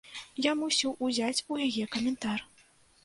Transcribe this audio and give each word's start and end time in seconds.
Я 0.45 0.53
мусіў 0.61 0.95
узяць 1.07 1.43
у 1.51 1.59
яе 1.67 1.83
каментар. 1.97 2.39